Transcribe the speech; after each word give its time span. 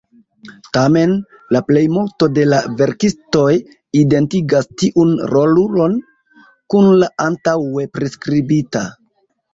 Tamen, 0.75 1.11
la 1.55 1.59
plejmulto 1.67 2.29
de 2.37 2.45
la 2.53 2.61
verkistoj 2.79 3.51
identigas 4.01 4.71
tiun 4.83 5.13
rolulon 5.35 6.01
kun 6.75 6.91
la 7.05 7.11
antaŭe 7.29 7.87
priskribita. 7.99 8.85